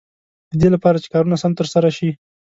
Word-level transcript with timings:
د 0.49 0.51
دې 0.61 0.69
لپاره 0.75 0.97
چې 1.03 1.11
کارونه 1.13 1.35
سم 1.43 1.51
تر 1.59 1.67
سره 1.73 1.89
شي. 1.97 2.09